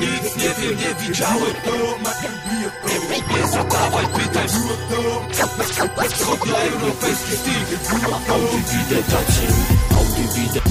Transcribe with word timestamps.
Nic 0.00 0.36
nie 0.36 0.48
wiem, 0.48 0.78
nie 0.78 0.94
widziałem 0.94 1.54
Nie 3.38 3.48
zadawaj 3.48 4.06
pytań 4.06 4.48
Wschodnioeuropejski 6.10 7.36
styl 7.36 7.66
widać 8.60 9.40
Del 10.54 10.62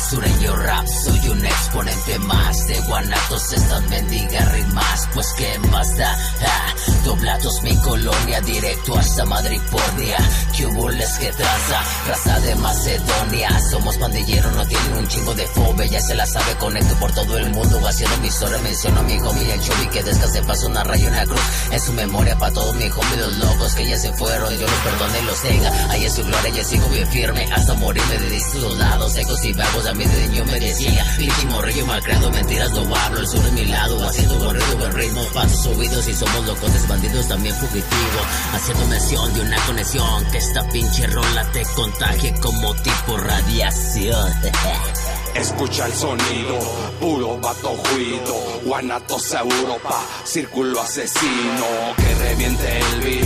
sureño 0.00 0.56
rap 0.56 0.86
soy 0.86 1.28
un 1.30 1.44
exponente 1.44 2.18
más 2.20 2.66
De 2.66 2.80
guanatos 2.82 3.52
estas 3.52 3.82
mendigas 3.88 4.52
rimas 4.52 5.08
Pues 5.14 5.26
qué 5.36 5.58
más 5.70 5.96
da. 5.96 6.16
Ah, 6.42 6.74
Doblatos 7.04 7.62
mi 7.62 7.76
colonia 7.76 8.40
Directo 8.40 8.96
hasta 8.98 9.24
Madripodia 9.24 10.18
Cubules 10.56 11.18
que 11.18 11.32
traza 11.32 11.82
Raza 12.08 12.40
de 12.40 12.54
Macedonia 12.56 13.60
Somos 13.70 13.96
pandilleros 13.98 14.54
No 14.54 14.66
tienen 14.66 14.92
un 14.98 15.08
chingo 15.08 15.34
de 15.34 15.46
fobia 15.48 15.86
Ya 15.86 16.00
se 16.00 16.14
la 16.14 16.26
sabe 16.26 16.54
Conecto 16.56 16.94
por 16.96 17.12
todo 17.12 17.38
el 17.38 17.50
mundo 17.50 17.80
Haciendo 17.86 18.16
mi 18.18 18.28
historia 18.28 18.58
Menciono 18.58 19.00
a 19.00 19.02
mi 19.02 19.18
homie 19.18 19.52
el 19.52 19.60
Chobi 19.60 19.86
Que 19.88 20.02
descanse 20.02 20.42
paso 20.42 20.66
una 20.68 20.84
raya 20.84 21.08
una 21.08 21.24
cruz. 21.24 21.40
En 21.70 21.80
su 21.80 21.92
memoria 21.92 22.36
para 22.38 22.52
todos 22.52 22.74
mis 22.76 22.92
homies 22.92 23.18
Los 23.18 23.36
locos 23.38 23.74
que 23.74 23.88
ya 23.88 23.98
se 23.98 24.12
fueron 24.14 24.52
Yo 24.54 24.66
los 24.66 24.80
perdone 24.80 25.20
y 25.20 25.24
los 25.24 25.42
tenga. 25.42 25.90
Ahí 25.90 26.04
es 26.04 26.14
su 26.14 26.24
gloria 26.24 26.50
Yo 26.50 26.64
sigo 26.64 26.88
bien 26.88 27.06
firme 27.08 27.48
Hasta 27.52 27.74
morirme 27.74 28.18
de 28.18 28.25
distintos 28.36 28.78
lados 28.78 29.12
Secos 29.12 29.44
y 29.44 29.52
vagos 29.52 29.86
A 29.86 29.92
de 29.92 30.28
niño 30.28 30.44
me 30.44 30.60
decía 30.60 31.04
Pinche 31.18 31.46
morrillo 31.46 31.86
malcriado 31.86 32.30
Mentiras 32.30 32.70
no 32.72 32.94
hablo 32.94 33.20
El 33.20 33.26
sur 33.26 33.44
es 33.44 33.52
mi 33.52 33.64
lado 33.64 34.06
Haciendo 34.06 34.38
corrido 34.38 34.76
buen 34.78 34.92
ritmo 34.92 35.22
Pasos 35.34 35.62
subidos 35.62 36.08
Y 36.08 36.14
somos 36.14 36.46
locotes 36.46 36.88
bandidos 36.88 37.28
También 37.28 37.54
fugitivos 37.56 38.26
Haciendo 38.52 38.86
mención 38.86 39.34
de 39.34 39.40
una 39.40 39.66
conexión 39.66 40.24
Que 40.30 40.38
esta 40.38 40.68
pinche 40.68 41.06
rola 41.06 41.50
te 41.52 41.62
contagie 41.74 42.34
Como 42.40 42.74
tipo 42.76 43.16
radiación 43.16 44.32
Escucha 45.36 45.84
el 45.84 45.92
sonido, 45.92 46.58
puro 46.98 47.38
vato 47.38 47.68
juido, 47.68 48.34
Guanatos 48.64 49.34
Europa, 49.34 50.02
círculo 50.24 50.80
asesino, 50.80 51.94
que 51.98 52.14
reviente 52.14 52.78
el 52.78 53.00
beat, 53.02 53.25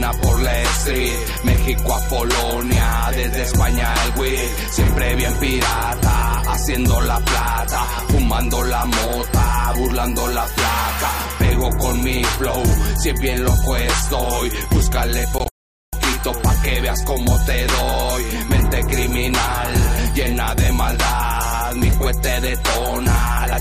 por 0.00 0.40
la 0.40 0.62
street, 0.62 1.12
México 1.44 1.94
a 1.94 2.00
Polonia, 2.08 3.10
desde 3.12 3.42
España 3.42 3.94
el 4.04 4.20
weed, 4.20 4.50
siempre 4.70 5.14
bien 5.14 5.32
pirata, 5.34 6.42
haciendo 6.48 7.00
la 7.02 7.20
plata, 7.20 7.84
fumando 8.08 8.62
la 8.64 8.84
mota, 8.84 9.72
burlando 9.76 10.28
la 10.28 10.44
flaca, 10.44 11.10
pego 11.38 11.70
con 11.78 12.02
mi 12.02 12.24
flow, 12.24 12.62
si 13.00 13.12
bien 13.12 13.44
loco 13.44 13.76
estoy, 13.76 14.52
búscale 14.70 15.26
poquito 15.28 16.42
pa' 16.42 16.62
que 16.62 16.80
veas 16.80 17.02
cómo 17.04 17.44
te 17.44 17.66
doy, 17.66 18.24
mente 18.48 18.80
criminal, 18.82 20.12
llena 20.14 20.54
de 20.56 20.72
maldad, 20.72 21.74
mi 21.74 21.90
cohete 21.90 22.40
detona, 22.40 23.03
la 23.03 23.03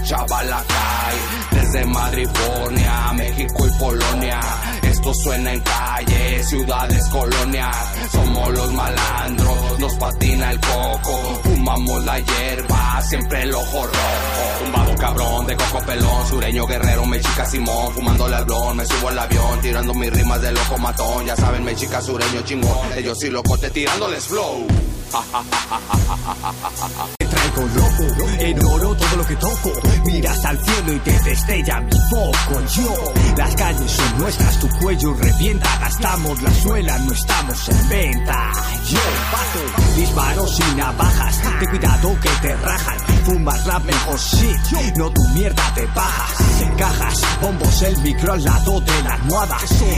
chava 0.04 0.44
la 0.44 0.64
cae, 0.64 1.18
desde 1.52 1.86
Madrifornia, 1.86 3.14
México 3.14 3.66
y 3.66 3.70
Polonia, 3.80 4.40
esto 4.82 5.14
suena 5.14 5.54
en 5.54 5.62
calle, 5.62 6.44
ciudades, 6.44 7.08
colonias, 7.10 7.78
somos 8.12 8.54
los 8.54 8.74
malandros, 8.74 9.80
nos 9.80 9.94
patina 9.96 10.52
el 10.52 10.60
coco, 10.60 11.40
fumamos 11.44 12.04
la 12.06 12.20
hierba, 12.20 13.02
siempre 13.02 13.44
el 13.44 13.54
ojo 13.54 13.86
rojo, 13.86 14.64
tumbado 14.64 14.96
cabrón 14.96 15.48
de 15.48 15.56
coco 15.56 15.80
pelón, 15.86 16.28
sureño 16.28 16.68
guerrero, 16.68 17.06
me 17.06 17.22
chica 17.22 17.46
Simón, 17.46 17.94
fumando 17.94 18.28
el 18.28 18.44
blon, 18.46 18.78
me 18.78 18.86
subo 18.86 19.10
al 19.10 19.20
avión, 19.20 19.62
tirando 19.62 19.94
mis 19.94 20.12
rimas 20.12 20.42
de 20.42 20.52
loco 20.52 20.78
matón, 20.80 21.26
ya 21.26 21.36
saben, 21.36 21.64
me 21.64 21.76
chica 21.76 22.02
sureño 22.02 22.42
chingón, 22.44 22.92
ellos 22.98 23.20
sí 23.20 23.30
locote 23.30 23.70
tirándoles 23.70 24.26
flow. 24.26 24.68
Traigo 27.44 27.68
loco, 27.76 28.28
en 28.40 28.66
oro 28.66 28.96
todo 28.96 29.18
lo 29.18 29.26
que 29.26 29.36
toco. 29.36 29.72
Miras 30.06 30.46
al 30.46 30.58
cielo 30.64 30.94
y 30.94 31.00
te 31.00 31.20
destella 31.20 31.82
mi 31.82 31.92
foco. 32.10 32.62
Yo, 32.74 33.14
las 33.38 33.56
calles 33.56 33.92
son 33.92 34.20
nuestras, 34.20 34.60
tu 34.60 34.70
cuello 34.80 35.14
revienta. 35.14 35.78
Gastamos 35.80 36.42
la 36.42 36.54
suela, 36.54 36.98
no 37.00 37.12
estamos 37.12 37.70
en 37.70 37.90
venta. 37.90 38.52
Yo, 38.90 39.00
pato, 39.32 39.96
disparos 39.98 40.60
y 40.60 40.76
navajas. 40.76 41.42
Ten 41.42 41.70
cuidado 41.70 42.20
que 42.22 42.30
te 42.42 42.56
rajan. 42.56 42.98
Fumas 43.26 43.66
la 43.66 43.80
mejor 43.80 44.20
shit, 44.20 44.96
no 44.96 45.10
tu 45.12 45.28
mierda 45.30 45.74
te 45.76 45.86
bajas. 45.88 46.38
Cajas, 46.78 47.22
bombos, 47.42 47.82
el 47.82 47.98
micro 47.98 48.34
al 48.34 48.44
lado 48.44 48.80
de 48.80 49.04
la 49.04 49.14
almohada. 49.16 49.58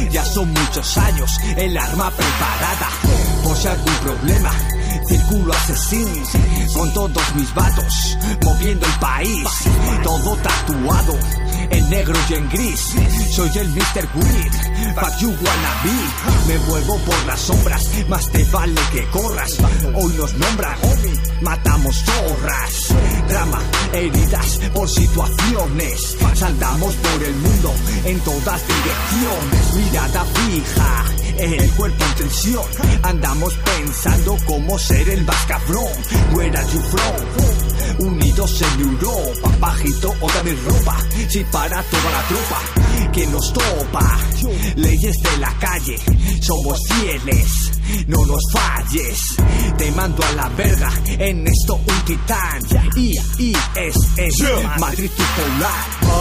Ya 0.09 0.25
son 0.25 0.52
muchos 0.52 0.97
años, 0.97 1.40
el 1.58 1.78
arma 1.78 2.09
preparada. 2.09 2.90
Por 3.44 3.56
si 3.56 3.68
algún 3.68 3.96
problema, 3.96 4.52
Círculo 5.08 5.53
asesino 5.53 6.25
todos 7.14 7.36
mis 7.36 7.54
vatos, 7.54 8.18
moviendo 8.44 8.86
el 8.86 8.94
país, 8.94 9.48
todo 10.04 10.36
tatuado, 10.38 11.14
en 11.70 11.90
negro 11.90 12.16
y 12.30 12.34
en 12.34 12.50
gris. 12.50 12.96
Soy 13.32 13.52
el 13.60 13.70
Mr. 13.70 14.08
Weed, 14.16 14.52
fuck 14.96 15.20
you 15.20 15.30
wannabe. 15.30 16.48
Me 16.48 16.58
muevo 16.68 16.98
por 17.00 17.26
las 17.28 17.40
sombras, 17.40 17.88
más 18.08 18.32
te 18.32 18.44
vale 18.46 18.82
que 18.92 19.06
corras. 19.10 19.56
Hoy 19.94 20.14
nos 20.18 20.34
nombran, 20.34 20.78
matamos 21.42 21.96
zorras. 22.04 22.96
Drama, 23.28 23.62
heridas 23.94 24.60
por 24.74 24.90
situaciones. 24.90 26.18
Saltamos 26.34 26.96
por 26.96 27.24
el 27.24 27.36
mundo 27.36 27.74
en 28.06 28.20
todas 28.22 28.62
direcciones. 28.68 29.74
Mirada 29.76 30.26
fija 30.26 31.06
el 31.38 31.72
cuerpo 31.72 32.03
en 32.03 32.16
tensión. 32.16 32.66
Andamos 33.03 33.53
pensando 33.56 34.38
cómo 34.46 34.78
ser 34.79 35.09
el 35.09 35.23
más 35.25 35.46
cabrón. 35.46 35.91
Where 36.34 36.57
are 36.57 36.68
you 36.73 36.81
from? 36.81 38.07
Unidos 38.07 38.62
en 38.62 38.81
Europa, 38.81 39.51
bajito 39.59 40.13
o 40.22 40.28
dame 40.31 40.53
ropa. 40.66 40.97
Si 41.29 41.44
para 41.46 41.81
toda 41.84 42.12
la 42.12 42.22
tropa 42.28 42.85
que 43.12 43.28
nos 43.28 43.53
topa. 43.53 44.19
Leyes 44.75 45.16
de 45.22 45.38
la 45.38 45.53
calle, 45.59 45.97
somos 46.41 46.79
fieles. 46.90 47.72
No 48.07 48.25
nos 48.25 48.41
falles, 48.52 49.19
te 49.78 49.91
mando 49.91 50.23
a 50.23 50.31
la 50.34 50.50
verga. 50.50 50.91
En 51.19 51.47
esto 51.47 51.75
un 51.75 52.06
titán. 52.06 52.62
Y, 52.96 53.16
y 53.38 53.53
es, 53.75 53.96
es 54.17 54.35
Madrid 54.79 55.09
tu 55.16 55.23
polar. 55.23 56.06